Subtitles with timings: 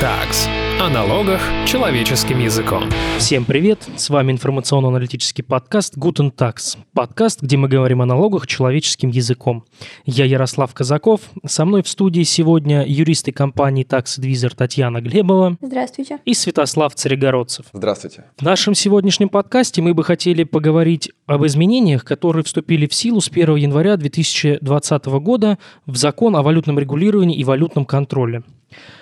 [0.00, 0.48] Tax.
[0.80, 2.84] О налогах человеческим языком.
[3.18, 3.80] Всем привет!
[3.96, 6.78] С вами информационно-аналитический подкаст Guten Tax.
[6.94, 9.64] Подкаст, где мы говорим о налогах человеческим языком.
[10.06, 11.22] Я Ярослав Казаков.
[11.44, 15.56] Со мной в студии сегодня юристы компании Tax Advisor Татьяна Глебова.
[15.60, 16.20] Здравствуйте.
[16.24, 17.66] И Святослав Царегородцев.
[17.72, 18.26] Здравствуйте.
[18.38, 23.28] В нашем сегодняшнем подкасте мы бы хотели поговорить об изменениях, которые вступили в силу с
[23.28, 28.44] 1 января 2020 года в закон о валютном регулировании и валютном контроле.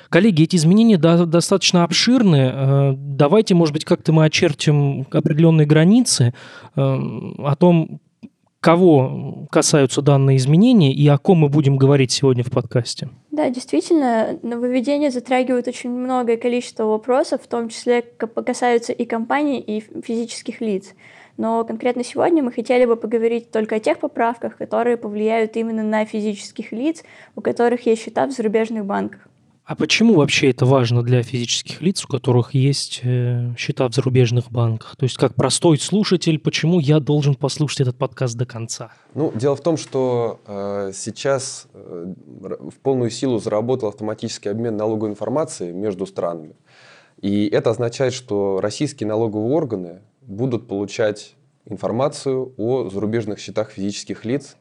[0.09, 2.53] Коллеги, эти изменения достаточно обширны.
[2.53, 6.33] Э, давайте, может быть, как-то мы очертим определенные границы
[6.75, 8.01] э, о том,
[8.61, 13.09] кого касаются данные изменения и о ком мы будем говорить сегодня в подкасте.
[13.31, 19.85] Да, действительно, нововведения затрагивают очень многое количество вопросов, в том числе касаются и компаний, и
[20.03, 20.95] физических лиц.
[21.37, 26.05] Но конкретно сегодня мы хотели бы поговорить только о тех поправках, которые повлияют именно на
[26.05, 29.29] физических лиц, у которых есть счета в зарубежных банках.
[29.67, 34.49] А почему вообще это важно для физических лиц, у которых есть э, счета в зарубежных
[34.53, 34.95] банках?
[34.95, 38.93] То есть как простой слушатель, почему я должен послушать этот подкаст до конца?
[39.15, 45.11] Ну, дело в том, что э, сейчас э, в полную силу заработал автоматический обмен налоговой
[45.11, 46.55] информацией между странами.
[47.21, 54.57] И это означает, что российские налоговые органы будут получать информацию о зарубежных счетах физических лиц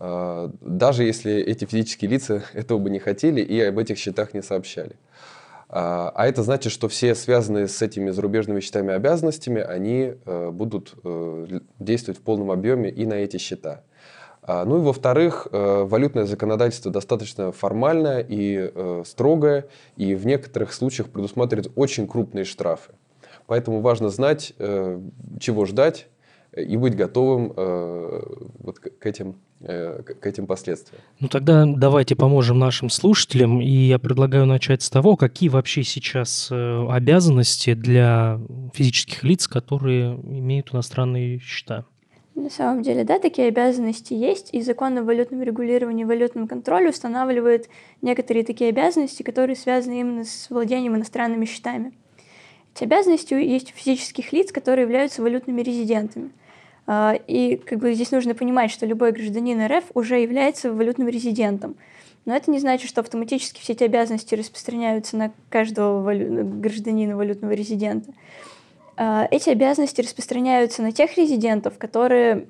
[0.00, 4.96] даже если эти физические лица этого бы не хотели и об этих счетах не сообщали.
[5.72, 10.94] А, а это значит, что все связанные с этими зарубежными счетами обязанностями, они э, будут
[11.04, 13.84] э, действовать в полном объеме и на эти счета.
[14.42, 18.72] А, ну и во-вторых, э, валютное законодательство достаточно формальное и
[19.06, 22.92] строгое, и в некоторых случаях предусматривает очень крупные штрафы.
[23.46, 26.08] Поэтому важно знать, чего ждать,
[26.56, 27.52] и быть готовым
[28.58, 31.02] вот к этим к этим последствиям.
[31.20, 36.48] Ну тогда давайте поможем нашим слушателям, и я предлагаю начать с того, какие вообще сейчас
[36.50, 38.40] э, обязанности для
[38.72, 41.84] физических лиц, которые имеют иностранные счета.
[42.34, 46.88] На самом деле, да, такие обязанности есть, и закон о валютном регулировании и валютном контроле
[46.88, 47.68] устанавливает
[48.00, 51.92] некоторые такие обязанности, которые связаны именно с владением иностранными счетами.
[52.74, 56.30] Эти обязанности есть у физических лиц, которые являются валютными резидентами.
[56.92, 61.76] А, и как бы здесь нужно понимать, что любой гражданин РФ уже является валютным резидентом.
[62.24, 66.44] Но это не значит, что автоматически все эти обязанности распространяются на каждого валю...
[66.44, 68.12] гражданина валютного резидента.
[68.96, 72.48] А, эти обязанности распространяются на тех резидентов, которые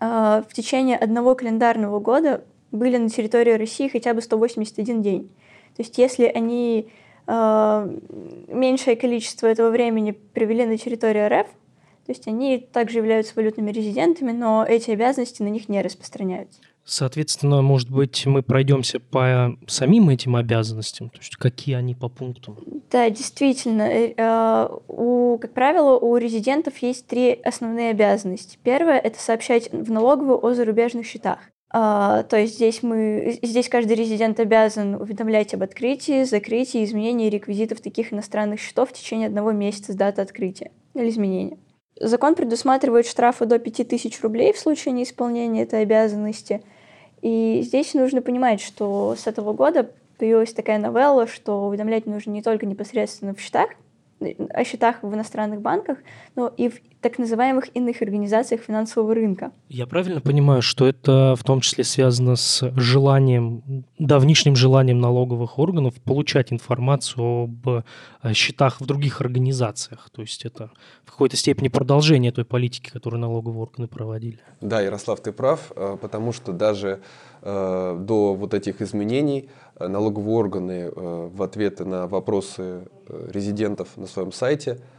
[0.00, 5.30] а, в течение одного календарного года были на территории России хотя бы 181 день.
[5.76, 6.88] То есть если они
[7.28, 11.46] меньшее количество этого времени провели на территории РФ,
[12.08, 16.58] то есть они также являются валютными резидентами, но эти обязанности на них не распространяются.
[16.82, 22.56] Соответственно, может быть, мы пройдемся по самим этим обязанностям, то есть какие они по пунктам?
[22.90, 23.82] Да, действительно.
[23.82, 28.58] Э, э, у, как правило, у резидентов есть три основные обязанности.
[28.62, 31.40] Первое– это сообщать в налоговую о зарубежных счетах.
[31.70, 37.82] Uh, то есть здесь мы, здесь каждый резидент обязан уведомлять об открытии, закрытии, изменении реквизитов
[37.82, 41.58] таких иностранных счетов в течение одного месяца с даты открытия или изменения.
[42.00, 46.62] Закон предусматривает штрафы до 5000 рублей в случае неисполнения этой обязанности.
[47.22, 52.42] И здесь нужно понимать, что с этого года появилась такая новелла, что уведомлять нужно не
[52.42, 53.70] только непосредственно в счетах,
[54.20, 55.98] о счетах в иностранных банках,
[56.34, 59.52] но и в так называемых иных организациях финансового рынка.
[59.68, 65.94] Я правильно понимаю, что это в том числе связано с желанием, давнишним желанием налоговых органов
[66.02, 67.82] получать информацию об э,
[68.32, 70.10] счетах в других организациях?
[70.10, 70.72] То есть это
[71.04, 74.40] в какой-то степени продолжение той политики, которую налоговые органы проводили?
[74.60, 77.00] Да, Ярослав, ты прав, э, потому что даже
[77.42, 79.48] э, до вот этих изменений
[79.78, 84.80] налоговые органы в ответы на вопросы резидентов на своем сайте–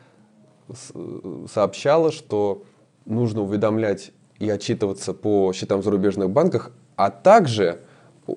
[1.48, 2.64] сообщала, что
[3.06, 7.82] нужно уведомлять и отчитываться по счетам в зарубежных банках, а также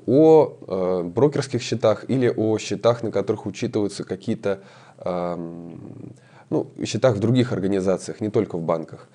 [0.06, 4.60] о э, брокерских счетах или о счетах, на которых учитываются какие-то
[4.98, 5.36] э,
[6.50, 9.08] ну, счетах в других организациях, не только в банках.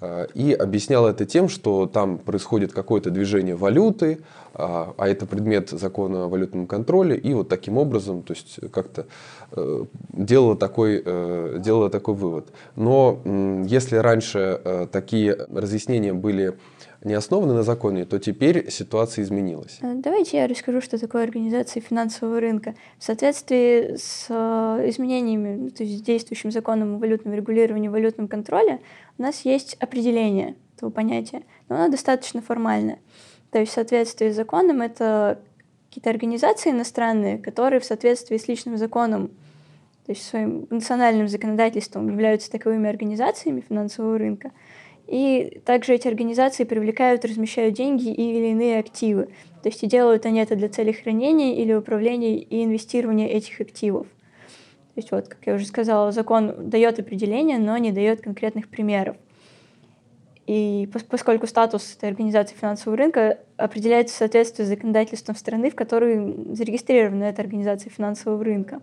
[0.00, 4.20] Э, и объяснял это тем, что там происходит какое-то движение валюты,
[4.54, 9.06] а, а это предмет закона о валютном контроле, и вот таким образом, то есть как-то
[9.52, 12.48] э, делала такой, э, делала такой вывод.
[12.76, 13.20] Но
[13.66, 16.56] если раньше такие разъяснения были
[17.02, 19.78] не основаны на законе, то теперь ситуация изменилась.
[19.80, 22.74] Э, давайте я расскажу, что такое организация финансового рынка.
[22.98, 28.28] В соответствии с э, изменениями, ну, то есть с действующим законом о валютном регулировании валютном
[28.28, 28.80] контроле,
[29.18, 32.98] у нас есть определение этого понятия, но оно достаточно формальное.
[33.50, 35.40] То есть в соответствии с законом это
[35.88, 39.30] какие-то организации иностранные, которые в соответствии с личным законом
[40.06, 44.50] то есть своим национальным законодательством являются таковыми организациями финансового рынка,
[45.10, 49.24] и также эти организации привлекают, размещают деньги или иные активы.
[49.60, 54.06] То есть и делают они это для целей хранения или управления и инвестирования этих активов.
[54.06, 59.16] То есть вот, как я уже сказала, закон дает определение, но не дает конкретных примеров.
[60.46, 66.54] И поскольку статус этой организации финансового рынка определяется в соответствии с законодательством страны, в которой
[66.54, 68.80] зарегистрирована эта организация финансового рынка.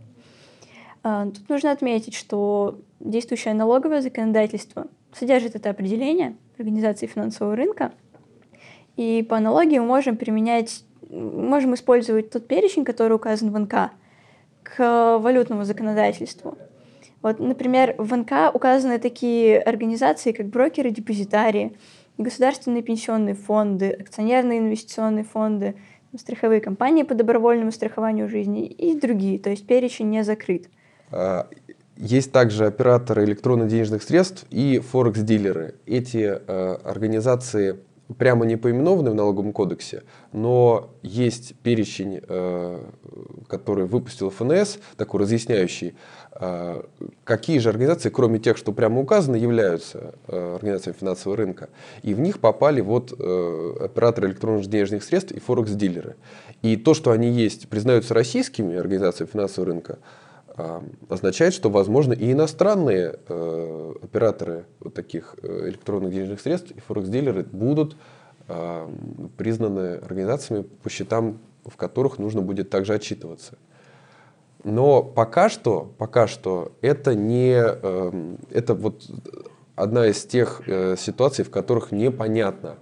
[1.03, 7.93] А, тут нужно отметить, что действующее налоговое законодательство содержит это определение организации финансового рынка,
[8.95, 13.91] и по аналогии мы можем применять, можем использовать тот перечень, который указан в НК,
[14.63, 16.57] к валютному законодательству.
[17.21, 21.77] Вот, например, в НК указаны такие организации, как брокеры, депозитарии,
[22.17, 25.75] государственные пенсионные фонды, акционерные инвестиционные фонды,
[26.15, 29.39] страховые компании по добровольному страхованию жизни и другие.
[29.39, 30.69] То есть перечень не закрыт.
[31.97, 35.75] Есть также операторы электронно-денежных средств и форекс-дилеры.
[35.87, 37.79] Эти э, организации
[38.17, 42.79] прямо не поименованы в налоговом кодексе, но есть перечень, э,
[43.47, 45.95] который выпустил ФНС, такой разъясняющий,
[46.39, 46.83] э,
[47.23, 51.69] какие же организации, кроме тех, что прямо указаны, являются э, организациями финансового рынка.
[52.03, 56.15] И в них попали вот э, операторы электронных денежных средств и форекс-дилеры.
[56.61, 59.97] И то, что они есть, признаются российскими организациями финансового рынка,
[61.07, 67.43] означает, что, возможно, и иностранные э, операторы вот таких э, электронных денежных средств и форекс-дилеры
[67.43, 67.95] будут
[68.47, 68.87] э,
[69.37, 73.57] признаны организациями, по счетам в которых нужно будет также отчитываться.
[74.63, 79.03] Но пока что, пока что это не, э, это вот
[79.75, 80.63] одна из тех
[80.97, 82.77] ситуаций, в которых непонятно,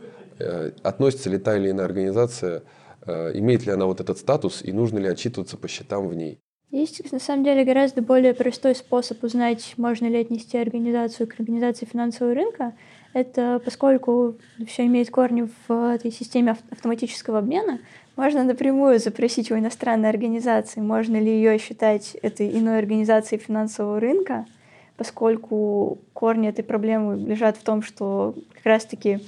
[0.82, 2.64] относится ли та или иная организация,
[3.06, 6.40] имеет ли она вот этот статус и нужно ли отчитываться по счетам в ней.
[6.76, 11.86] Есть, на самом деле, гораздо более простой способ узнать, можно ли отнести организацию к организации
[11.86, 12.74] финансового рынка.
[13.14, 14.36] Это поскольку
[14.68, 17.80] все имеет корни в этой системе автоматического обмена,
[18.18, 24.46] можно напрямую запросить у иностранной организации, можно ли ее считать этой иной организацией финансового рынка,
[24.98, 29.22] поскольку корни этой проблемы лежат в том, что как раз-таки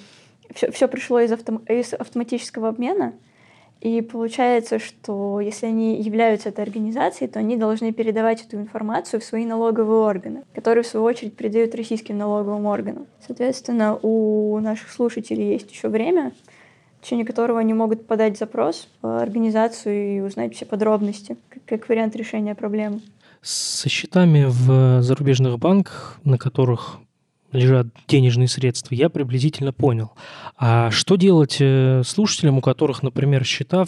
[0.53, 3.13] все, все пришло из, автом, из автоматического обмена—
[3.79, 9.23] и получается, что если они являются этой организацией, то они должны передавать эту информацию в
[9.23, 13.05] свои налоговые органы, которые, в свою очередь, передают российским налоговым органам.
[13.25, 16.33] Соответственно, у наших слушателей есть еще время,
[16.99, 22.15] в течение которого они могут подать запрос в организацию и узнать все подробности, как, вариант
[22.15, 23.01] решения проблемы.
[23.41, 26.97] Со счетами в зарубежных банках, на которых
[27.51, 30.11] лежат денежные средства, я приблизительно понял.
[30.57, 33.85] А что делать э, слушателям, у которых, например, счета,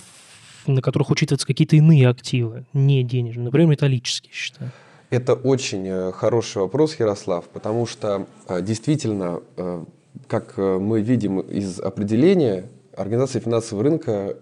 [0.66, 4.72] на которых учитываются какие-то иные активы, не денежные, например, металлические счета?
[5.10, 9.42] Это очень э, хороший вопрос, Ярослав, потому что э, действительно,
[10.28, 14.36] как мы видим из определения, организации финансового рынка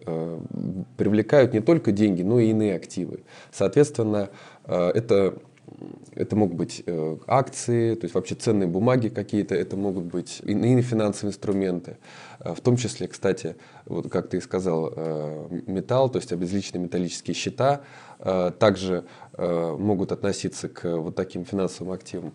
[0.97, 3.19] привлекают не только деньги, но и иные активы.
[3.51, 4.29] Соответственно,
[4.65, 5.35] это
[6.15, 10.81] это могут быть э, акции, то есть вообще ценные бумаги какие-то, это могут быть иные
[10.81, 11.97] финансовые инструменты,
[12.39, 16.83] э, в том числе, кстати, вот как ты и сказал, э, металл, то есть обезличенные
[16.83, 17.81] металлические счета,
[18.59, 19.03] также
[19.37, 22.33] могут относиться к вот таким финансовым активам.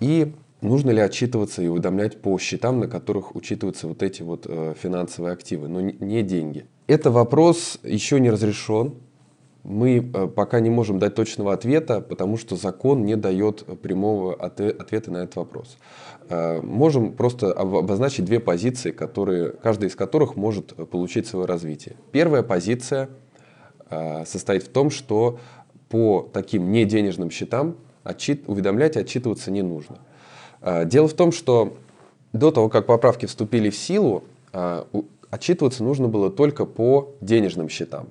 [0.00, 4.46] И нужно ли отчитываться и уведомлять по счетам, на которых учитываются вот эти вот
[4.80, 6.64] финансовые активы, но не деньги.
[6.86, 8.94] Это вопрос еще не разрешен,
[9.62, 15.10] мы э, пока не можем дать точного ответа, потому что закон не дает прямого ответа
[15.10, 15.76] на этот вопрос.
[16.28, 21.96] Э, можем просто обозначить две позиции, которые, каждая из которых может получить свое развитие.
[22.12, 23.10] Первая позиция
[23.90, 25.38] э, состоит в том, что
[25.88, 29.98] по таким неденежным счетам отчит, уведомлять и отчитываться не нужно.
[30.84, 31.76] Дело в том, что
[32.32, 34.22] до того, как поправки вступили в силу,
[35.30, 38.08] отчитываться нужно было только по денежным счетам.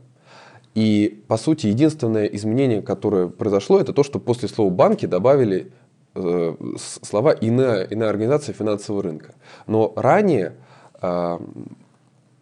[0.75, 5.71] И, по сути, единственное изменение, которое произошло, это то, что после слова «банки» добавили
[6.15, 9.33] э, слова «иная, «иная организация финансового рынка».
[9.65, 10.55] Но ранее
[11.01, 11.39] э,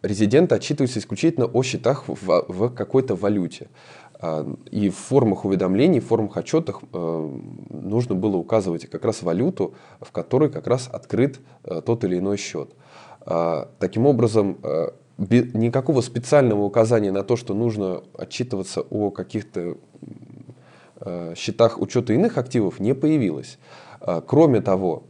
[0.02, 3.68] резиденты отчитываются исключительно о счетах в, в какой-то валюте.
[4.20, 7.38] Э, и в формах уведомлений, в формах отчетах э,
[7.70, 12.36] нужно было указывать как раз валюту, в которой как раз открыт э, тот или иной
[12.36, 12.74] счет.
[13.24, 19.76] Э, таким образом, э, никакого специального указания на то, что нужно отчитываться о каких-то
[21.00, 23.58] э, счетах учета иных активов, не появилось.
[24.00, 25.02] А, кроме того,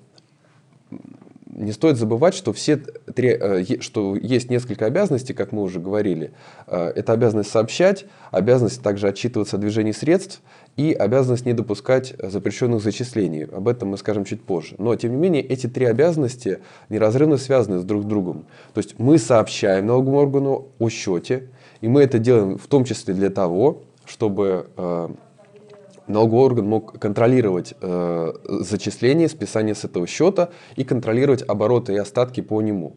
[1.46, 6.32] не стоит забывать, что, все три, э, что есть несколько обязанностей, как мы уже говорили.
[6.66, 10.40] Э, это обязанность сообщать, обязанность также отчитываться о движении средств
[10.78, 13.44] и обязанность не допускать запрещенных зачислений.
[13.44, 14.76] Об этом мы скажем чуть позже.
[14.78, 18.46] Но, тем не менее, эти три обязанности неразрывно связаны с друг с другом.
[18.74, 21.48] То есть мы сообщаем налоговому органу о счете,
[21.80, 25.08] и мы это делаем в том числе для того, чтобы э,
[26.06, 32.40] налоговый орган мог контролировать э, зачисление, списание с этого счета и контролировать обороты и остатки
[32.40, 32.94] по нему.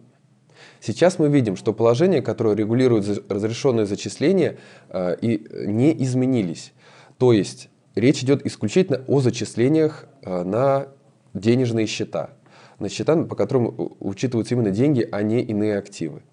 [0.81, 4.57] Сейчас мы видим, что положения, которые регулируют разрешенные зачисления,
[4.89, 6.73] э, и не изменились.
[7.17, 10.88] То есть речь идет исключительно о зачислениях э, на
[11.33, 12.31] денежные счета,
[12.79, 16.24] на счета, по которым учитываются именно деньги, а не иные активы.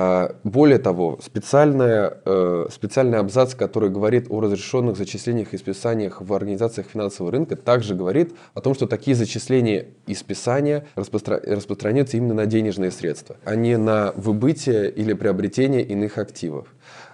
[0.00, 6.32] А, более того, специальная, э, специальный абзац, который говорит о разрешенных зачислениях и списаниях в
[6.32, 11.40] организациях финансового рынка, также говорит о том, что такие зачисления и списания распростра...
[11.44, 16.68] распространяются именно на денежные средства, а не на выбытие или приобретение иных активов.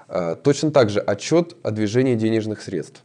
[0.08, 3.02] А, точно так же отчет о движении денежных средств.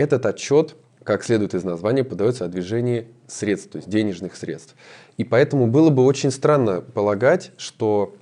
[0.00, 4.74] Этот отчет, как следует из названия, подается о движении средств, то есть денежных средств.
[5.18, 8.14] И поэтому было бы очень странно полагать, что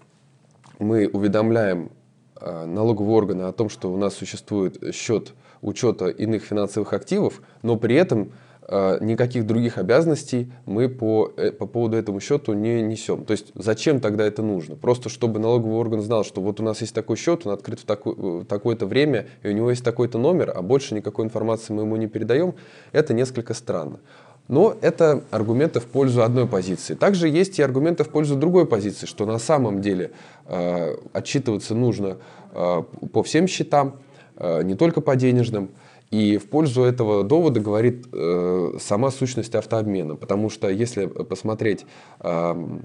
[0.81, 1.93] мы уведомляем
[2.41, 7.77] э, налоговые органы о том, что у нас существует счет учета иных финансовых активов, но
[7.77, 8.33] при этом
[8.69, 13.25] никаких других обязанностей мы по, э, по поводу этому счету не несем.
[13.25, 14.77] То есть зачем тогда это нужно?
[14.77, 17.85] Просто чтобы налоговый орган знал, что вот у нас есть такой счет, он открыт в,
[17.85, 21.83] такой, в такое-то время, и у него есть такой-то номер, а больше никакой информации мы
[21.83, 22.55] ему не передаем,
[22.93, 24.01] это несколько странно.
[24.49, 26.95] Но это аргументы в пользу одной позиции.
[26.95, 30.11] Также есть и аргументы в пользу другой позиции, что на самом деле
[30.47, 32.17] э, отчитываться нужно
[32.53, 32.83] э,
[33.13, 33.97] по всем счетам,
[34.37, 35.71] э, не только по денежным.
[36.11, 40.17] И в пользу этого довода говорит э, сама сущность автообмена.
[40.17, 41.85] Потому что если посмотреть
[42.21, 42.79] э,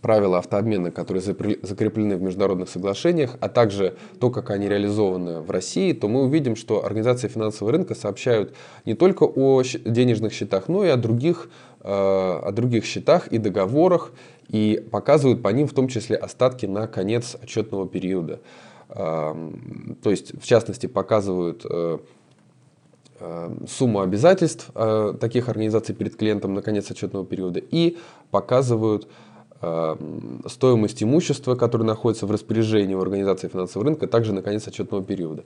[0.00, 5.92] правила автообмена, которые закреплены в международных соглашениях, а также то, как они реализованы в России,
[5.92, 8.54] то мы увидим, что организации финансового рынка сообщают
[8.84, 11.50] не только о денежных счетах, но и о других,
[11.82, 14.12] э, о других счетах и договорах,
[14.48, 18.40] и показывают по ним в том числе остатки на конец отчетного периода.
[18.88, 21.98] Эм, то есть, в частности, показывают э, э,
[23.68, 24.70] сумму обязательств
[25.20, 27.98] таких организаций перед клиентом на конец отчетного периода и
[28.30, 29.08] показывают
[29.62, 35.04] Эм, стоимость имущества, которое находится в распоряжении у организации финансового рынка, также на конец отчетного
[35.04, 35.44] периода.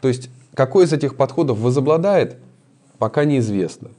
[0.00, 2.36] То есть, какой из этих подходов возобладает,
[2.98, 3.90] пока неизвестно.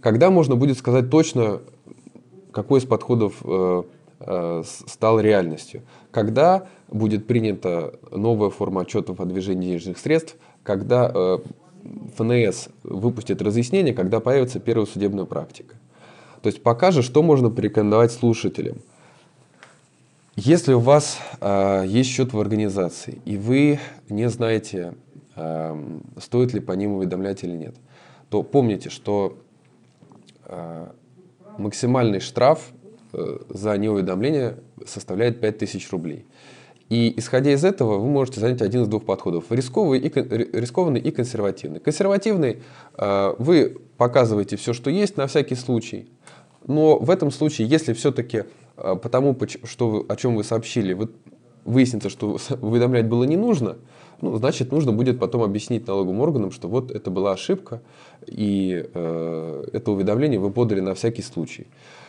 [0.00, 1.60] Когда можно будет сказать точно,
[2.50, 3.84] какой из подходов э,
[4.18, 5.82] э, стал реальностью?
[6.10, 11.38] Когда будет принята новая форма отчетов о движении денежных средств, когда э,
[12.16, 15.76] ФНС выпустит разъяснение, когда появится первая судебная практика.
[16.42, 18.78] То есть пока же что можно порекомендовать слушателям–
[20.36, 24.94] если у вас э, есть счет в организации, и вы не знаете,
[25.36, 27.76] э, стоит ли по ним уведомлять или нет,
[28.30, 29.38] то помните, что
[30.46, 30.86] э,
[31.56, 32.72] максимальный штраф
[33.12, 36.26] э, за неуведомление составляет 5000 рублей.
[36.90, 39.44] И исходя из этого, вы можете занять один из двух подходов.
[39.50, 41.80] Рисковый и, рискованный и консервативный.
[41.80, 42.62] Консервативный
[42.98, 46.08] э, вы показываете все, что есть на всякий случай.
[46.66, 48.44] Но в этом случае, если все-таки
[48.76, 51.10] а, потому, что, о чем вы сообщили, вы,
[51.64, 53.76] выяснится, что уведомлять было не нужно,
[54.20, 57.82] ну, значит, нужно будет потом объяснить налоговым органам, что вот это была ошибка,
[58.26, 62.03] и э, это уведомление вы подали на всякий случай, э,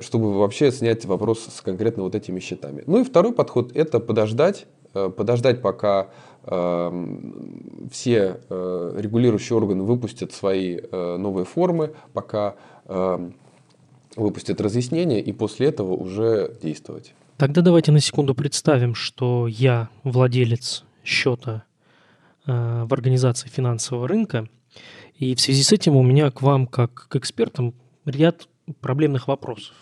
[0.00, 2.82] чтобы вообще снять вопрос с конкретно вот этими счетами.
[2.86, 6.08] Ну и второй подход– это подождать, э, подождать, пока
[6.42, 7.16] э,
[7.92, 12.56] все э, регулирующие органы выпустят свои новые формы, пока
[14.16, 17.14] выпустят разъяснение и после этого уже действовать.
[17.36, 21.62] Тогда давайте на секунду представим, что я владелец счета
[22.44, 24.48] в организации финансового рынка,
[25.14, 27.74] и в связи с этим у меня к вам, как к экспертам,
[28.04, 28.48] ряд
[28.80, 29.74] проблемных вопросов.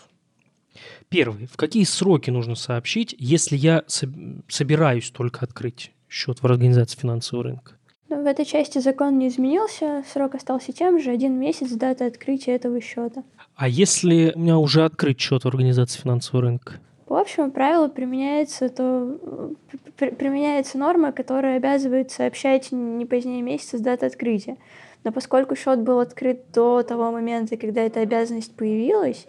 [1.09, 1.47] Первый.
[1.47, 7.73] В какие сроки нужно сообщить, если я собираюсь только открыть счет в организации финансового рынка?
[8.09, 12.55] Ну, в этой части закон не изменился, срок остался тем же, один месяц даты открытия
[12.55, 13.23] этого счета.
[13.55, 16.79] А если у меня уже открыт счет в организации финансового рынка?
[17.05, 19.53] По общему правилу применяется, то,
[19.97, 24.57] применяется норма, которая обязывает сообщать не позднее месяца с даты открытия.
[25.03, 29.25] Но поскольку счет был открыт до того момента, когда эта обязанность появилась,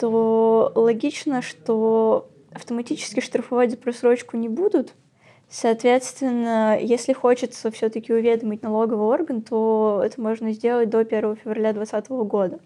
[0.00, 4.94] то логично, что автоматически штрафовать за просрочку не будут,
[5.48, 12.10] Соответственно, если хочется все-таки уведомить налоговый орган, то это можно сделать до 1 февраля 2020
[12.28, 12.58] года.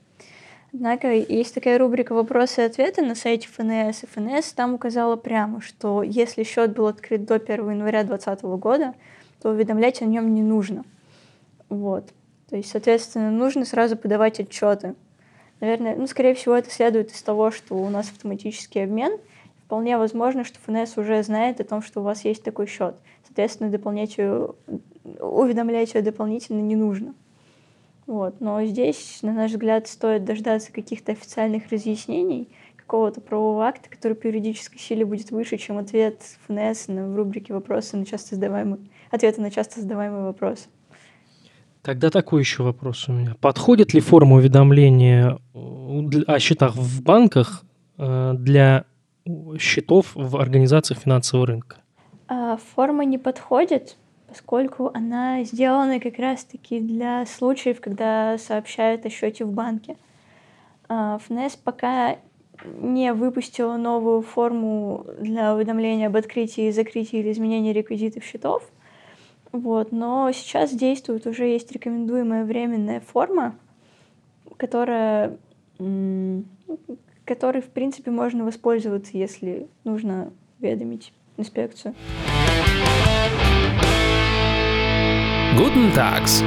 [0.73, 5.61] Однако есть такая рубрика «Вопросы и ответы» на сайте ФНС, и ФНС там указала прямо,
[5.61, 8.95] что если счет был открыт до 1 января 2020 года,
[9.43, 10.85] то уведомлять о нем не нужно.
[11.69, 12.05] Вот.
[12.51, 14.97] То есть, соответственно, нужно сразу подавать отчеты.
[15.61, 19.19] Наверное, ну, скорее всего, это следует из того, что у нас автоматический обмен.
[19.65, 22.97] Вполне возможно, что ФНС уже знает о том, что у вас есть такой счет.
[23.25, 24.55] Соответственно, дополнять ее,
[25.21, 27.15] уведомлять ее дополнительно не нужно.
[28.07, 28.41] Вот.
[28.41, 34.27] Но здесь, на наш взгляд, стоит дождаться каких-то официальных разъяснений, какого-то правового акта, который по
[34.27, 38.81] юридической силе будет выше, чем ответ ФНС в рубрике «Вопросы на часто задаваемые»,
[39.13, 40.67] ответы на часто задаваемые вопросы.
[41.83, 43.35] Тогда такой еще вопрос у меня.
[43.41, 47.63] Подходит ли форма уведомления о счетах в банках
[47.97, 48.85] э, для
[49.59, 51.77] счетов в организациях финансового рынка?
[52.29, 53.97] А, форма не подходит,
[54.29, 59.97] поскольку она сделана как раз-таки для случаев, когда сообщают о счете в банке.
[60.89, 62.19] А, ФНС пока
[62.65, 68.71] не выпустила новую форму для уведомления об открытии, закрытии или изменении реквизитов счетов.
[69.53, 73.57] Вот, но сейчас действует уже есть рекомендуемая временная форма,
[74.57, 75.37] которая,
[77.25, 81.95] которой, в принципе, можно воспользоваться, если нужно уведомить инспекцию.
[85.57, 86.45] Guten Tags.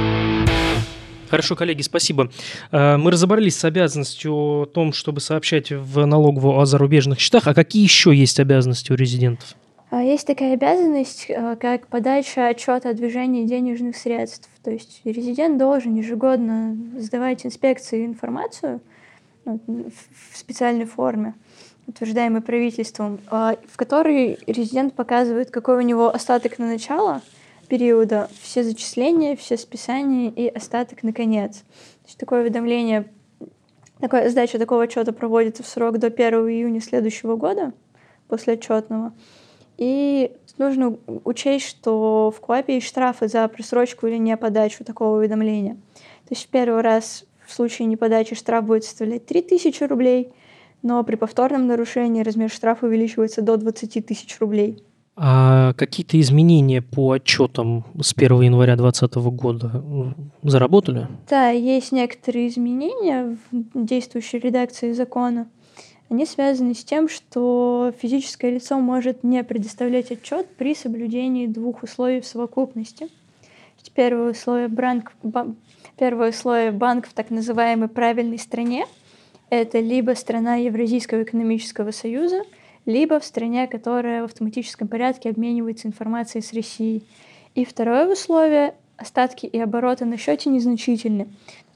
[1.28, 2.30] Хорошо, коллеги, спасибо.
[2.70, 7.46] Э, мы разобрались с обязанностью о том, чтобы сообщать в налоговую о зарубежных счетах.
[7.46, 9.56] А какие еще есть обязанности у резидентов?
[9.94, 14.50] А, есть такая обязанность, э, как подача отчета о движении денежных средств.
[14.64, 18.80] То есть резидент должен ежегодно сдавать инспекции информацию
[19.44, 21.34] ну, в специальной форме,
[21.86, 27.22] утверждаемой правительством, а, в которой резидент показывает, какой у него остаток на начало–
[27.68, 31.58] периода все зачисления, все списания и остаток на конец.
[31.58, 33.06] То есть такое уведомление,
[34.00, 37.72] такая сдача такого отчета проводится в срок до 1 июня следующего года,
[38.26, 39.12] после отчетного.
[39.76, 45.74] И нужно учесть, что в КОАПе есть штрафы за просрочку или не подачу такого уведомления.
[45.74, 50.32] То есть в первый раз в случае неподачи штраф будет составлять 3000 рублей,
[50.82, 54.82] но при повторном нарушении размер штрафа увеличивается до 20 тысяч рублей.
[55.16, 59.84] А какие-то изменения по отчетам с 1 января 2020 года
[60.42, 61.06] заработали?
[61.30, 65.46] Да, есть некоторые изменения в действующей редакции закона.
[66.14, 72.20] Они связаны с тем, что физическое лицо может не предоставлять отчет при соблюдении двух условий
[72.20, 73.08] в совокупности.
[73.94, 75.10] Первое условие, банк,
[75.98, 78.86] первое условие банк в так называемой правильной стране–
[79.50, 82.44] это либо страна Евразийского экономического союза–
[82.86, 87.02] либо в стране, которая в автоматическом порядке обменивается информацией с Россией.
[87.56, 91.26] И второе условие– остатки и обороты на счете незначительны.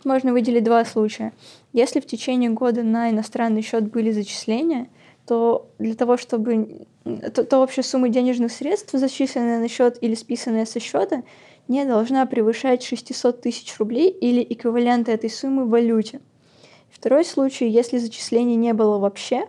[0.04, 1.32] Можно выделить два случая.
[1.72, 4.88] Если в течение года на иностранный счет были зачисления,
[5.26, 10.66] то для того, чтобы то, то общая сумма денежных средств, зачисленная на счет или списанная
[10.66, 11.22] со счета,
[11.68, 16.20] не должна превышать 600 тысяч рублей или эквивалента этой суммы в валюте.
[16.90, 19.46] Второй случай, если зачисления не было вообще,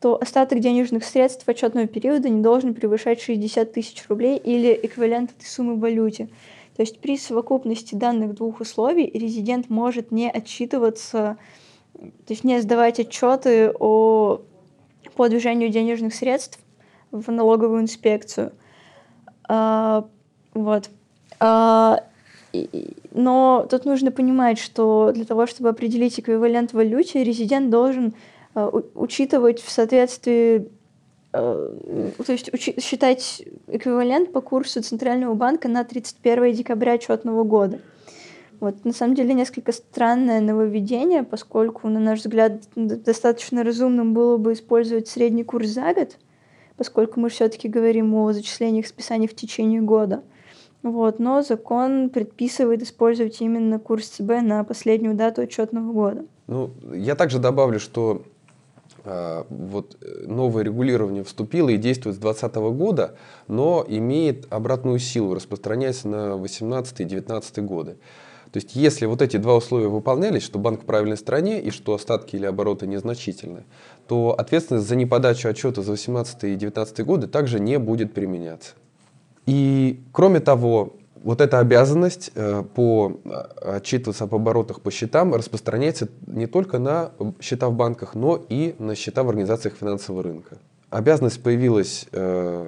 [0.00, 5.46] то остаток денежных средств отчетного периода не должен превышать 60 тысяч рублей или эквивалент этой
[5.46, 6.28] суммы в валюте.
[6.76, 11.36] То есть при совокупности данных двух условий резидент может не отчитываться,
[11.94, 14.40] то есть не сдавать отчеты о,
[15.14, 16.58] по движению денежных средств
[17.12, 18.52] в налоговую инспекцию.
[19.48, 20.08] А,
[20.52, 20.90] вот.
[21.38, 22.04] А,
[23.12, 28.14] но тут нужно понимать, что для того, чтобы определить эквивалент в валюте, резидент должен
[28.54, 30.68] Э, учитывать в соответствии
[31.34, 37.80] то есть считать эквивалент по курсу Центрального банка на 31 декабря отчетного года.
[38.60, 44.52] Вот, на самом деле несколько странное нововведение, поскольку, на наш взгляд, достаточно разумным было бы
[44.52, 46.18] использовать средний курс за год,
[46.76, 50.22] поскольку мы все-таки говорим о зачислениях списаний в течение года.
[50.82, 56.24] Вот, но закон предписывает использовать именно курс ЦБ на последнюю дату отчетного года.
[56.46, 58.22] Ну, я также добавлю, что
[59.50, 63.16] вот э, новое регулирование вступило и действует с 2020 года,
[63.48, 67.96] но имеет обратную силу, распространяясь на 2018 и 2019 годы.
[68.50, 71.94] То есть, если вот эти два условия выполнялись, что банк в правильной стране и что
[71.94, 73.64] остатки или обороты незначительны,
[74.06, 78.74] то ответственность за неподачу отчета за 2018 и 2019 годы также не будет применяться.
[79.46, 86.08] И кроме того, вот эта обязанность э, по э, отчитываться об оборотах по счетам распространяется
[86.26, 90.58] не только на счета в банках, но и на счета в организациях финансового рынка.
[90.90, 92.66] обязанность появилась э,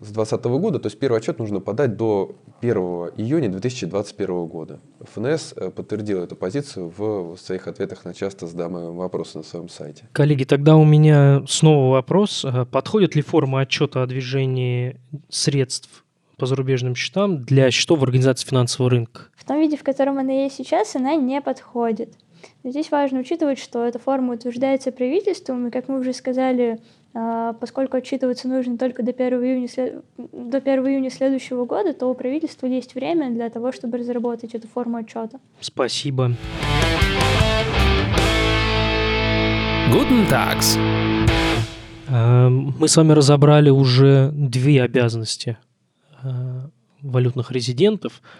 [0.00, 2.76] с 2020 года, то есть первый отчет нужно подать до 1
[3.18, 4.80] июня 2021 года.
[5.00, 10.08] ФНС э, подтвердил эту позицию в своих ответах на часто задаваемые вопросы на своем сайте.
[10.12, 12.46] Коллеги, тогда у меня снова вопрос.
[12.46, 16.04] Э, подходит ли форма отчета о движении средств
[16.40, 19.20] по зарубежным счетам для счетов в организации финансового рынка?
[19.36, 22.14] В том виде, в котором она есть сейчас, она не подходит.
[22.64, 26.80] Но здесь важно учитывать, что эта форма утверждается правительством, и, как мы уже сказали,
[27.12, 29.68] а, поскольку отчитываться нужно только до 1 июня,
[30.16, 34.66] до 1 июня следующего года, то у правительства есть время для того, чтобы разработать эту
[34.66, 35.40] форму отчета.
[35.60, 36.32] Спасибо.
[39.92, 40.78] Guten Tags.
[42.08, 45.58] А, мы с вами разобрали уже две обязанности
[47.02, 48.22] валютных резидентов–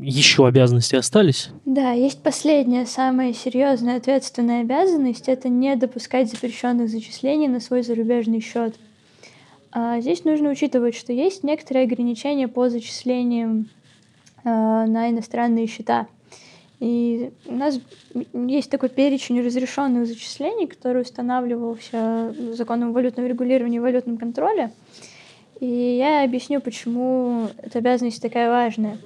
[0.00, 1.50] еще обязанности остались?
[1.64, 8.40] Да, есть последняя, самая серьезная ответственная обязанность– это не допускать запрещенных зачислений на свой зарубежный
[8.40, 8.76] счет.
[9.72, 13.68] А здесь нужно учитывать, что есть некоторые ограничения по зачислениям
[14.44, 16.06] а, на иностранные счета.
[16.78, 17.80] И у нас
[18.32, 24.70] есть такой перечень разрешенных зачислений, который устанавливался законом о валютном регулировании и валютном контроле.
[25.60, 28.98] И я объясню, почему эта обязанность такая важная.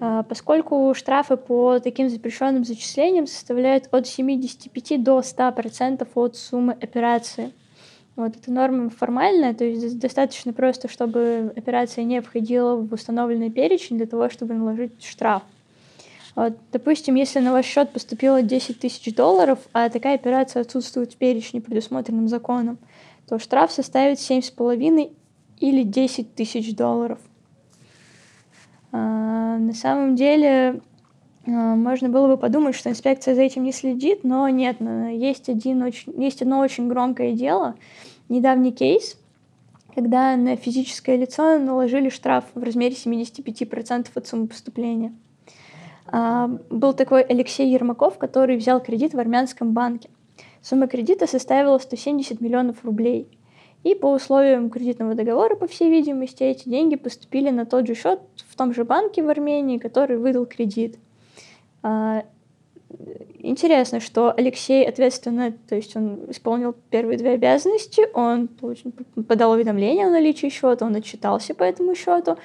[0.00, 7.52] А, поскольку штрафы по таким запрещенным зачислениям составляют от 75 до 100% от суммы операции.
[8.16, 13.96] Вот эта норма формальная, то есть достаточно просто, чтобы операция не входила в установленный перечень
[13.96, 15.42] для того, чтобы наложить штраф.
[16.36, 21.16] Вот, допустим, если на ваш счет поступило 10 тысяч долларов, а такая операция отсутствует в
[21.16, 22.78] перечне, предусмотренном законом,
[23.28, 25.12] то штраф составит 7,5
[25.58, 27.18] или 10 тысяч долларов–
[28.96, 30.80] а, на самом деле
[31.48, 34.76] а, можно было бы подумать, что инспекция за этим не следит, но нет,
[35.10, 37.74] есть, один очень, есть одно очень громкое дело,
[38.28, 39.18] недавний кейс,
[39.96, 45.12] когда на физическое лицо наложили штраф в размере 75% от суммы поступления.
[46.06, 50.08] А, был такой Алексей Ермаков, который взял кредит в армянском банке.
[50.62, 53.26] Сумма кредита составила 170 миллионов рублей–
[53.84, 58.18] и по условиям кредитного договора, по всей видимости, эти деньги поступили на тот же счет
[58.48, 60.96] в том же банке в Армении, который выдал кредит.
[61.82, 62.24] А,
[63.38, 68.48] интересно, что Алексей ответственно, то есть он исполнил первые две обязанности, он
[69.28, 72.38] подал уведомление о наличии счета, он отчитался по этому счету,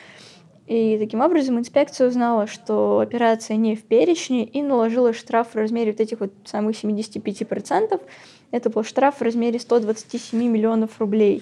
[0.69, 5.93] и таким образом инспекция узнала, что операция не в перечне и наложила штраф в размере
[5.93, 7.99] вот этих вот самых 75%,
[8.51, 11.41] это был штраф в размере 127 миллионов рублей.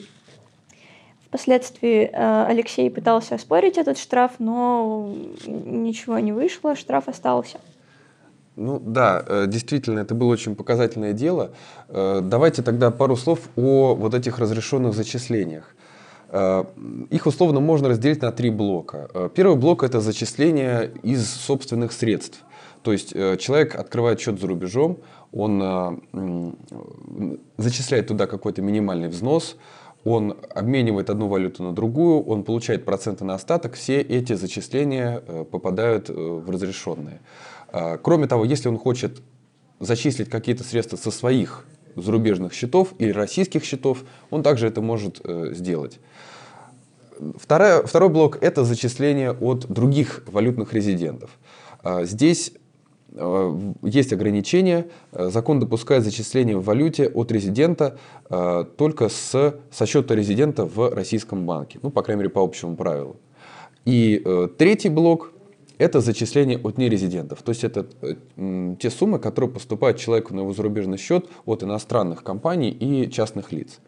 [1.25, 5.13] Впоследствии э, Алексей пытался оспорить этот штраф, но
[5.45, 7.59] ничего не вышло, штраф остался.
[8.55, 11.51] Ну да, э, действительно, это было очень показательное дело.
[11.89, 15.75] Э, давайте тогда пару слов о вот этих разрешенных зачислениях.
[16.29, 19.31] Их условно можно разделить на три блока.
[19.33, 22.43] Первый блок– это зачисление из собственных средств.
[22.83, 24.99] То есть человек открывает счет за рубежом,
[25.31, 26.51] он э,
[27.57, 29.57] зачисляет туда какой-то минимальный взнос,
[30.03, 35.45] он обменивает одну валюту на другую, он получает проценты на остаток, все эти зачисления э,
[35.49, 37.21] попадают э, в разрешенные.
[38.01, 39.21] Кроме того, если он хочет
[39.81, 41.65] зачислить какие-то средства со своих
[42.01, 45.99] зарубежных счетов или российских счетов, он также это может сделать.
[47.37, 51.31] Вторая, второй блок– это зачисление от других валютных резидентов.
[51.81, 52.53] А, здесь
[53.17, 54.87] Э, есть ограничения.
[55.11, 57.97] Э, закон допускает зачисление в валюте от резидента
[58.29, 61.79] э, только с, со счета резидента в российском банке.
[61.81, 63.17] Ну, по крайней мере, по общему правилу.
[63.85, 64.21] И
[64.57, 65.31] третий блок–
[65.77, 67.41] это зачисление от нерезидентов.
[67.41, 67.87] То есть это
[68.79, 73.79] те суммы, которые поступают человеку на его зарубежный счет от иностранных компаний и частных лиц.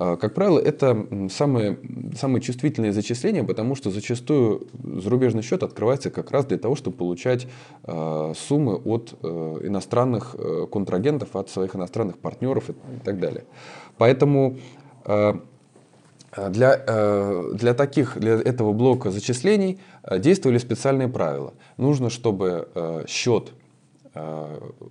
[0.00, 1.78] А, как правило, это самые,
[2.16, 7.48] самые чувствительные зачисления, потому что зачастую зарубежный счет открывается как раз для того, чтобы получать
[7.82, 9.26] а, суммы от э,
[9.64, 12.74] иностранных э, контрагентов, от своих иностранных партнеров и
[13.04, 13.44] так далее.
[13.96, 14.58] Поэтому
[15.04, 15.40] а,
[16.50, 19.80] для, э, для таких, для этого блока зачислений
[20.18, 21.54] действовали специальные правила.
[21.76, 23.52] Нужно, чтобы счет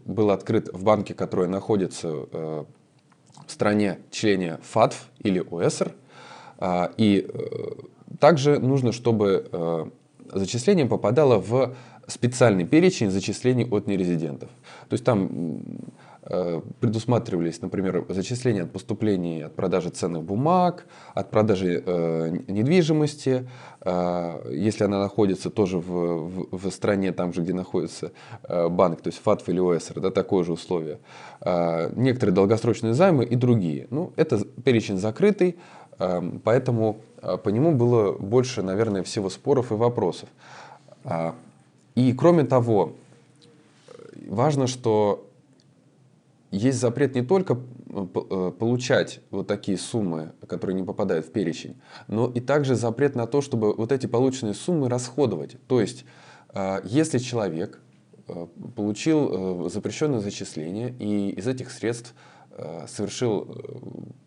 [0.06, 2.08] был открыт в банке, который находится
[3.48, 5.92] в стране члене ФАТФ или ОСР.
[6.98, 9.86] И э, также нужно, чтобы э,
[10.34, 11.76] зачисление попадало в
[12.08, 14.50] специальный перечень зачислений от нерезидентов.
[14.90, 16.07] То есть там Э,
[16.82, 23.48] предусматривались, например, зачисления от поступлений от продажи ценных бумаг, от продажи э, недвижимости,
[23.82, 28.12] э, если она находится тоже в, в, в стране, там же, где находится
[28.44, 31.00] э, банк, то есть ФАТФ или ОСР, да, такое же условие,
[31.42, 33.88] э, некоторые долгосрочные займы и другие.
[33.90, 35.56] Ну, это перечень закрытый,
[36.00, 40.30] Эм, поэтому э, по нему было больше, наверное, всего споров и вопросов.
[41.04, 41.34] А,
[41.96, 42.94] и кроме того,
[44.28, 45.27] важно, что
[46.52, 47.58] есть запрет не только
[47.90, 53.28] э, получать вот такие суммы, которые не попадают в перечень, но и также запрет на
[53.28, 55.58] то, чтобы вот эти полученные суммы расходовать.
[55.68, 56.06] То есть,
[56.54, 57.82] э, если человек
[58.76, 62.14] получил запрещенное зачисление и из этих средств
[62.86, 63.56] совершил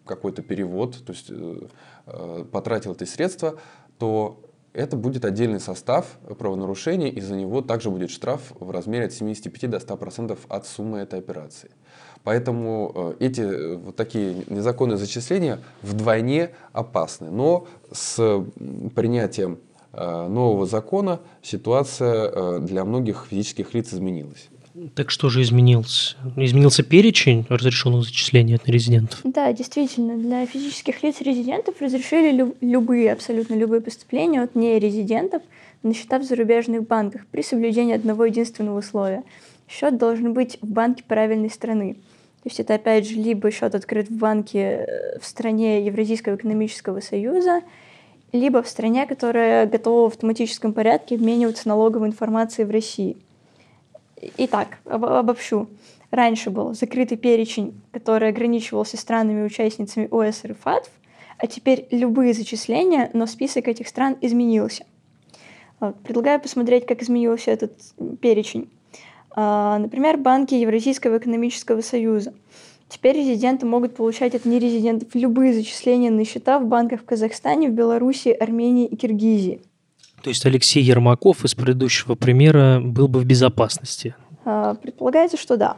[0.07, 1.31] какой-то перевод, то есть
[2.51, 3.61] потратил эти средства,
[3.99, 6.07] то это будет отдельный состав
[6.39, 10.99] правонарушений, и за него также будет штраф в размере от 75 до 100% от суммы
[10.99, 11.71] этой операции.
[12.23, 17.31] Поэтому э, эти э, вот такие незаконные зачисления вдвойне опасны.
[17.31, 18.45] Но с
[18.95, 19.59] принятием
[19.93, 24.49] э, нового закона ситуация для многих физических лиц изменилась.
[24.95, 26.17] Так что же изменился?
[26.37, 29.21] Изменился перечень разрешенных зачислений от нерезидентов?
[29.25, 35.43] Да, действительно, для физических лиц резидентов разрешили лю- любые, абсолютно любые поступления от нерезидентов
[35.83, 39.23] на счета в зарубежных банках при соблюдении одного единственного условия.
[39.69, 41.95] Счет должен быть в банке правильной страны.
[42.43, 47.01] То есть это, опять же, либо счет открыт в банке э, в стране Евразийского экономического
[47.01, 47.61] союза,
[48.33, 53.17] либо в стране, которая готова в автоматическом порядке обмениваться налоговой информацией в России–
[54.37, 55.69] Итак, обобщу.
[56.11, 60.91] Раньше был закрытый перечень, который ограничивался странами-участницами ОСР и ФАТФ,
[61.39, 64.85] а теперь любые зачисления, но список этих стран изменился.
[66.03, 67.73] Предлагаю посмотреть, как изменился этот
[68.21, 68.69] перечень.
[69.31, 72.35] А, например, банки Евразийского экономического союза.
[72.89, 77.73] Теперь резиденты могут получать от нерезидентов любые зачисления на счета в банках в Казахстане, в
[77.73, 79.63] Беларуси, Армении и Киргизии.
[80.23, 84.15] То есть Алексей Ермаков из предыдущего примера был бы в безопасности?
[84.45, 85.77] А, предполагается, что да.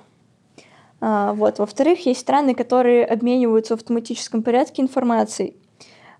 [1.00, 1.58] А, вот.
[1.58, 5.56] Во-вторых, есть страны, которые обмениваются в автоматическом порядке информацией.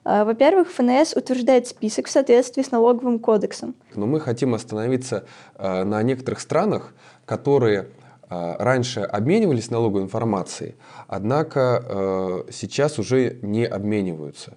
[0.04, 3.74] А, во-первых, ФНС утверждает список в соответствии с налоговым кодексом.
[3.94, 5.24] Но мы хотим остановиться
[5.58, 7.88] на некоторых странах, которые
[8.28, 14.56] раньше обменивались налоговой информацией, однако сейчас уже не обмениваются.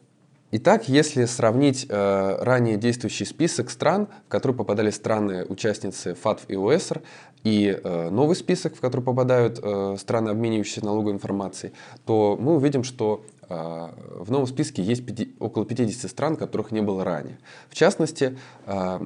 [0.57, 7.01] Итак, если сравнить э, ранее действующий список стран, в который попадали страны-участницы ФАТФ и ОСР,
[7.43, 11.73] и э, новый список, в который попадают э, страны, обменивающиеся налоговой информацией,
[12.05, 16.81] то мы увидим, что э, в новом списке есть 5, около 50 стран, которых не
[16.81, 17.37] было ранее.
[17.67, 18.99] В частности, э,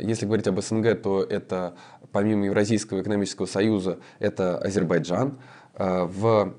[0.00, 1.74] если говорить об СНГ, то это
[2.10, 5.38] помимо Евразийского экономического союза, это Азербайджан.
[5.76, 6.54] Э, в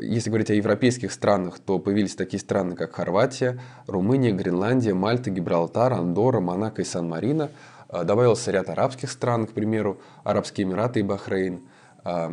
[0.00, 5.92] если говорить о европейских странах, то появились такие страны, как Хорватия, Румыния, Гренландия, Мальта, Гибралтар,
[5.92, 7.50] Андорра, Монако и Сан-Марино.
[7.88, 11.60] Э, добавился ряд арабских стран, к примеру, Арабские Эмираты и Бахрейн.
[12.04, 12.28] Э,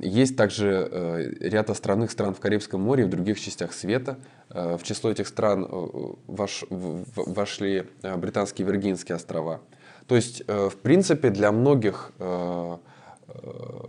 [0.00, 4.18] есть также ряд островных стран в Карибском море и в других частях света.
[4.48, 5.66] В число этих стран
[6.26, 9.60] вошли британские Виргинские острова.
[10.06, 12.78] То есть, в принципе, для многих Э,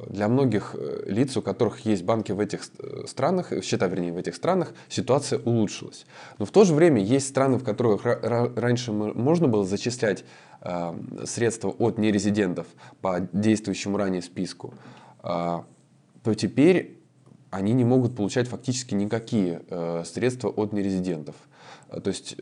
[0.07, 4.17] для многих э, лиц, у которых есть банки в этих э, странах, счета, вернее, в
[4.17, 6.05] этих странах, ситуация улучшилась.
[6.38, 10.25] Но в то же время есть страны, в которых раньше можно было зачислять
[11.25, 12.67] средства от нерезидентов
[12.99, 14.73] по действующему ранее списку,
[15.21, 15.65] то
[16.35, 16.99] теперь
[17.49, 19.62] они не могут получать фактически никакие
[20.03, 21.35] средства от нерезидентов.
[21.89, 22.35] То есть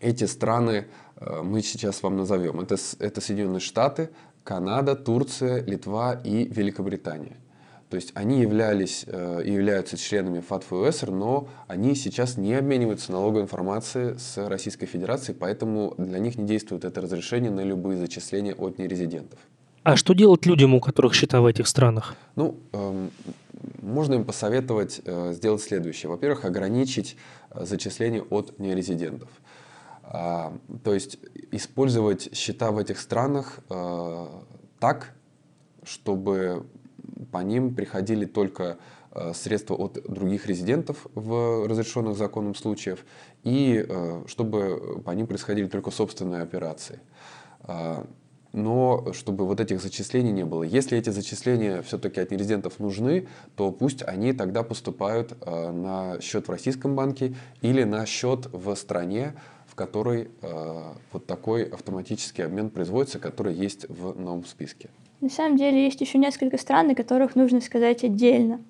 [0.00, 0.88] эти страны
[1.42, 2.60] мы сейчас вам назовем.
[2.60, 4.10] Это, это Соединенные Штаты,
[4.44, 7.36] Канада, Турция, Литва и Великобритания.
[7.90, 12.54] То есть они являлись э, и являются членами ФАТФ и УСР, но они сейчас не
[12.54, 17.98] обмениваются налоговой информацией с Российской Федерацией, поэтому для них не действует это разрешение на любые
[17.98, 19.40] зачисления от нерезидентов.
[19.82, 22.14] А что делать людям, у которых счета в этих странах?
[22.36, 23.10] Ну, эм,
[23.82, 26.10] можно им посоветовать э, сделать следующее.
[26.10, 27.16] Во-первых, ограничить
[27.50, 29.28] э, зачисление от нерезидентов.
[30.12, 31.18] А, то есть
[31.52, 34.42] использовать счета в этих странах а,
[34.80, 35.14] так,
[35.84, 36.66] чтобы
[37.30, 38.78] по ним приходили только
[39.12, 42.98] а, средства от других резидентов в разрешенных законом случаях,
[43.44, 43.86] и
[44.26, 47.00] чтобы по ним происходили только собственные операции.
[48.52, 50.64] Но чтобы вот этих зачислений не было.
[50.64, 56.50] Если эти зачисления все-таки от нерезидентов нужны, то пусть они тогда поступают на счет в
[56.50, 59.34] российском банке или на счет в стране,
[59.80, 64.90] которой э, вот такой автоматический обмен производится, который есть в новом списке.
[65.22, 68.60] На самом деле есть еще несколько стран, о которых нужно сказать отдельно.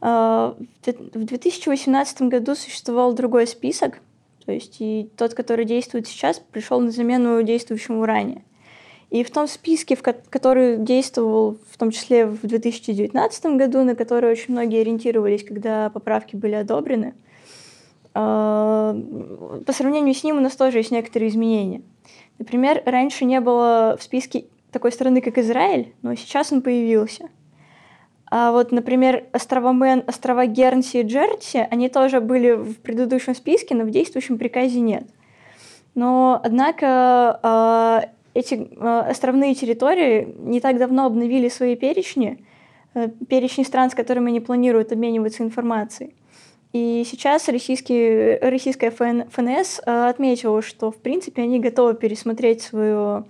[0.00, 0.54] Э,
[0.86, 4.00] в 2018 году существовал другой список,
[4.46, 8.42] то есть и тот, который действует сейчас, пришел на замену действующему ранее.
[9.10, 14.30] И в том списке, в который действовал в том числе в 2019 году, на который
[14.30, 17.12] очень многие ориентировались, когда поправки были одобрены,
[18.16, 21.82] по сравнению с ним у нас тоже есть некоторые изменения.
[22.38, 27.28] Например, раньше не было в списке такой страны, как Израиль, но сейчас он появился.
[28.28, 33.74] А вот, например, острова Мэн, острова Гернси и Джерси, они тоже были в предыдущем списке,
[33.74, 35.04] но в действующем приказе нет.
[35.94, 42.44] Но, однако, а, эти а, островные территории не так давно обновили свои перечни,
[42.94, 46.14] э, перечни стран, с которыми они планируют обмениваться информацией.
[46.72, 53.24] И сейчас российский, российская ФНС э, отметила, что, в принципе, они готовы пересмотреть свою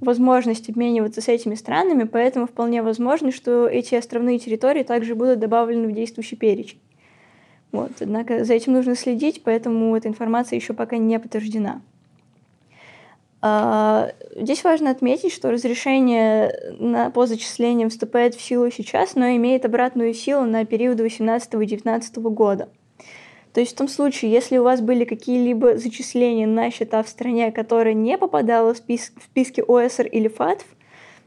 [0.00, 5.88] возможность обмениваться с этими странами, поэтому вполне возможно, что эти островные территории также будут добавлены
[5.88, 6.80] в действующий перечень.
[7.70, 7.92] Вот.
[8.00, 11.82] Однако за этим нужно следить, поэтому эта информация еще пока не подтверждена.
[13.42, 19.64] А, здесь важно отметить, что разрешение на, по зачислениям вступает в силу сейчас, но имеет
[19.64, 22.68] обратную силу на период 2018-2019 года.
[23.54, 27.50] То есть в том случае, если у вас были какие-либо зачисления на счета в стране,
[27.50, 30.66] которые не попадало в, спис в списки ОСР или ФАТФ,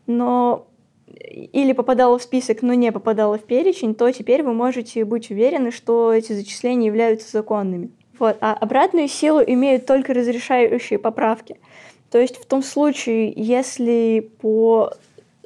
[0.06, 0.68] но
[1.08, 5.72] или попадало в список, но не попадало в перечень, то теперь вы можете быть уверены,
[5.72, 7.92] что эти зачисления являются законными.
[8.20, 8.38] Вот.
[8.40, 11.58] А обратную силу имеют только разрешающие поправки–
[12.14, 14.94] то есть в том случае, если по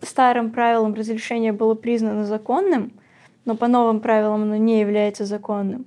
[0.03, 2.91] старым правилам разрешение было признано законным,
[3.45, 5.86] но по новым правилам оно не является законным,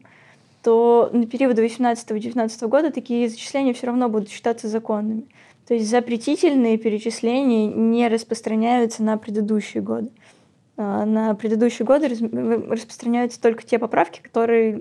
[0.63, 5.27] то на период 2018-2019 года такие зачисления все равно будут считаться законными.
[5.69, 10.09] То есть запретительные перечисления не распространяются на предыдущие годы.
[10.79, 14.81] А на предыдущие годы распространяются только те поправки, которые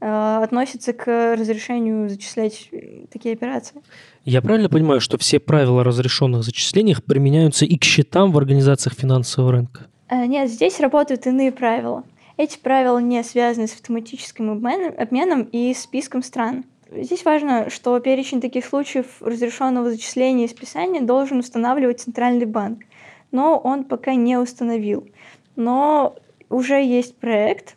[0.00, 2.70] а, относятся к разрешению зачислять
[3.10, 3.82] такие операции.
[4.24, 8.94] Я правильно понимаю, что все правила о разрешенных зачислениях применяются и к счетам в организациях
[8.94, 9.86] финансового рынка?
[10.08, 12.04] А, нет, здесь работают иные правила.
[12.36, 16.64] Эти правила не связаны с автоматическим обменом и списком стран.
[16.90, 22.84] Здесь важно, что перечень таких случаев разрешенного зачисления и списания должен устанавливать Центральный банк,
[23.32, 25.08] но он пока не установил.
[25.56, 26.14] Но
[26.48, 27.76] уже есть проект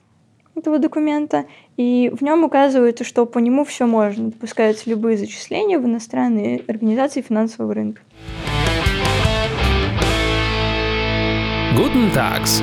[0.55, 1.45] этого документа,
[1.81, 4.29] и в нем указывается, что по нему все можно.
[4.29, 8.01] Допускаются любые зачисления в иностранные организации финансового рынка.
[11.75, 12.61] Guten Tags.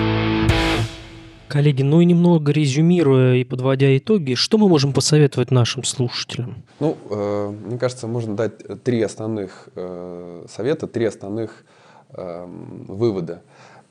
[1.48, 6.62] Коллеги, ну и немного резюмируя и подводя итоги, что мы можем посоветовать нашим слушателям?
[6.78, 11.64] Ну, э, мне кажется, можно дать три основных э, совета, три основных
[12.10, 12.46] э,
[12.86, 13.42] вывода.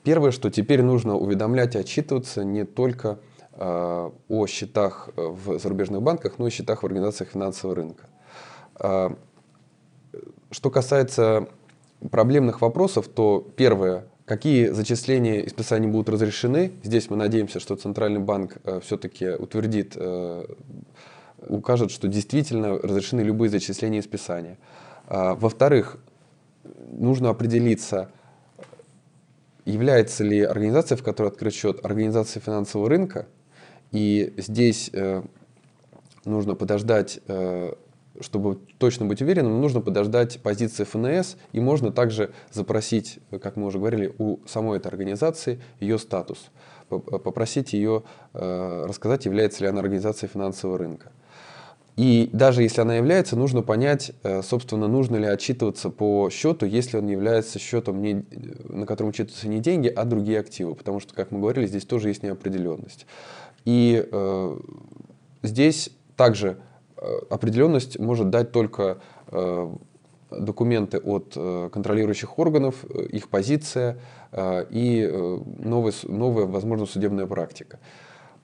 [0.04, 3.18] Первое, что теперь нужно уведомлять и отчитываться не только
[3.58, 8.06] о счетах э, в зарубежных банках, но и счетах в организациях финансового рынка.
[8.78, 9.10] Э,
[10.52, 11.48] что касается
[12.10, 16.72] проблемных вопросов, то первое, какие зачисления и списания будут разрешены.
[16.84, 19.96] Здесь мы надеемся, что Центральный банк все-таки утвердит,
[21.38, 24.58] укажет, что действительно разрешены любые зачисления и списания.
[25.08, 25.98] Во-вторых,
[26.92, 28.10] нужно определиться,
[29.66, 33.26] является ли организация, в которой открыт счет, организацией финансового рынка–
[33.92, 35.22] и здесь э,
[36.24, 37.72] нужно подождать, э,
[38.20, 43.78] чтобы точно быть уверенным, нужно подождать позиции ФНС, и можно также запросить, как мы уже
[43.78, 46.50] говорили, у самой этой организации ее статус,
[46.88, 48.02] попросить ее
[48.34, 51.12] э, рассказать, является ли она организацией финансового рынка.
[51.96, 54.12] И даже если она является, нужно понять,
[54.44, 58.24] собственно, нужно ли отчитываться по счету, если он является счетом, не,
[58.68, 60.76] на котором учитываются не деньги, а другие активы.
[60.76, 63.04] Потому что, как мы говорили, здесь тоже есть неопределенность.
[63.68, 64.58] И э,
[65.42, 66.56] здесь также
[66.96, 69.76] э, определенность может дать только э,
[70.30, 73.98] документы от э, контролирующих органов, э, их позиция
[74.32, 77.78] э, и э, новая, новая, возможно, судебная практика.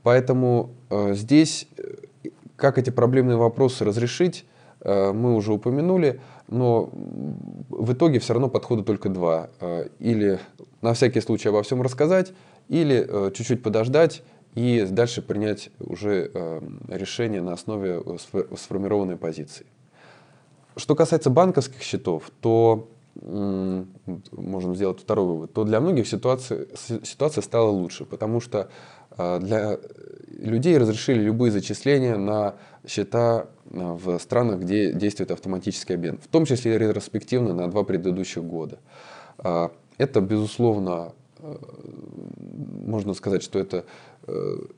[0.03, 4.45] Поэтому э, здесь, э, как эти проблемные вопросы разрешить,
[4.83, 6.91] э, мы уже упомянули, но
[7.71, 9.49] в итоге все равно подхода только два.
[9.61, 10.39] Э, или
[10.83, 12.35] на всякий случай обо всем рассказать,
[12.69, 14.23] или э, чуть-чуть подождать
[14.55, 18.03] и дальше принять уже э, решение на основе
[18.57, 19.67] сформированной позиции.
[20.77, 27.71] Что касается банковских счетов, то можем сделать второй вывод, то для многих ситуация, ситуация стала
[27.71, 28.69] лучше, потому что
[29.17, 29.79] э, для
[30.37, 36.45] людей разрешили любые зачисления на счета э, в странах, где действует автоматический обмен, в том
[36.45, 38.79] числе ретроспективно на два предыдущих года.
[39.97, 41.13] Это, безусловно,
[42.87, 43.85] можно сказать, что это э,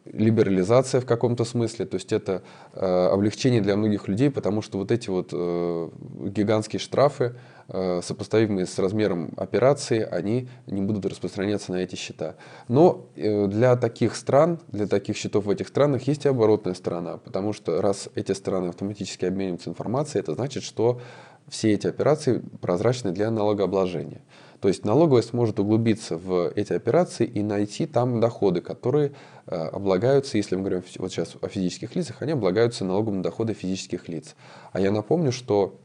[0.05, 2.43] либерализация в каком-то смысле, то есть это
[2.73, 5.89] э, облегчение для многих людей, потому что вот эти вот э,
[6.29, 7.35] гигантские штрафы,
[7.69, 12.37] сопоставимые с размером операции, они не будут распространяться на эти счета.
[12.69, 17.53] Но для таких стран, для таких счетов в этих странах есть и оборотная сторона, потому
[17.53, 21.01] что раз эти страны автоматически обмениваются информацией, это значит, что
[21.49, 24.23] все эти операции прозрачны для налогообложения.
[24.67, 29.13] То есть налоговая сможет углубиться в эти операции и найти там доходы, которые
[29.47, 33.55] э, облагаются, если мы говорим вот сейчас о физических лицах, они облагаются налогом на доходы
[33.55, 34.35] физических лиц.
[34.73, 35.77] А я напомню, что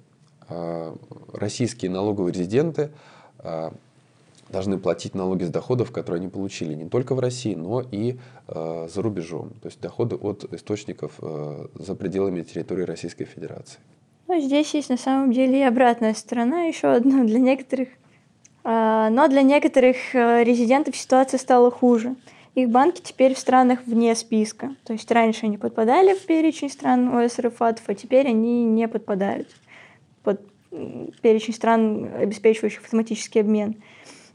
[0.50, 0.96] э,
[1.32, 2.90] российские налоговые резиденты
[3.38, 3.70] э,
[4.50, 8.18] должны платить налоги с доходов, которые они получили не только в России, но и
[8.48, 9.52] э, за рубежом.
[9.62, 13.78] То есть доходы от источников э, за пределами территории Российской Федерации.
[14.28, 17.24] Ну, здесь есть на самом деле и обратная сторона еще одна.
[17.26, 17.90] Для некоторых
[18.64, 22.16] но для некоторых э, резидентов ситуация стала хуже.
[22.54, 24.76] Их банки теперь в странах вне списка.
[24.84, 29.48] То есть раньше они подпадали в перечень стран ОСР а теперь они не подпадают
[30.24, 30.42] под
[31.22, 33.82] перечень стран, обеспечивающих автоматический обмен.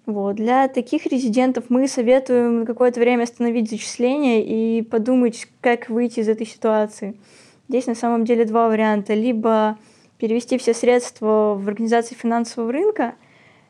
[0.07, 0.37] Вот.
[0.37, 6.29] Для таких резидентов мы советуем на какое-то время остановить зачисление и подумать, как выйти из
[6.29, 7.17] этой ситуации.
[7.69, 9.15] Здесь на самом деле два варианта.
[9.15, 9.79] Либо
[10.19, 13.15] перевести все средства в организации финансового рынка–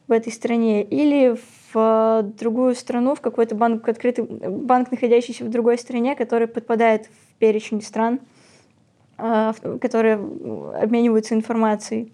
[0.09, 1.37] в этой стране, или
[1.73, 7.35] в другую страну, в какой-то банк, открытый банк, находящийся в другой стране, который подпадает в
[7.39, 8.21] перечень стран,
[9.19, 12.13] а, которые обмениваются информацией.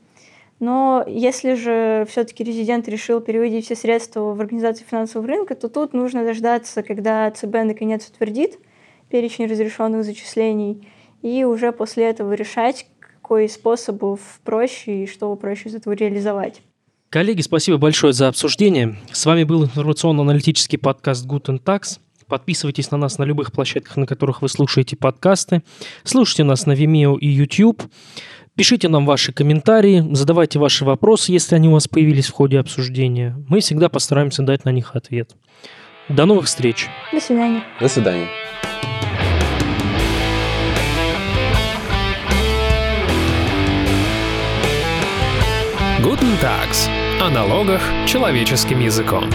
[0.58, 5.92] Но если же все-таки резидент решил переводить все средства в организацию финансового рынка, то тут
[5.92, 8.58] нужно дождаться, когда ЦБ наконец утвердит
[9.10, 10.88] перечень разрешенных зачислений,
[11.20, 16.62] и уже после этого решать, какой из способов проще и что проще из этого реализовать.
[17.12, 18.96] Коллеги, спасибо большое за обсуждение.
[19.12, 21.98] С вами был информационно-аналитический подкаст Guten Tax.
[22.26, 25.62] Подписывайтесь на нас на любых площадках, на которых вы слушаете подкасты.
[26.04, 27.82] Слушайте нас на Vimeo и YouTube.
[28.54, 33.36] Пишите нам ваши комментарии, задавайте ваши вопросы, если они у вас появились в ходе обсуждения.
[33.46, 35.36] Мы всегда постараемся дать на них ответ.
[36.08, 36.88] До новых встреч.
[37.12, 37.62] До свидания.
[37.78, 38.28] До свидания.
[46.02, 49.30] Guten Tags о налогах человеческим языком.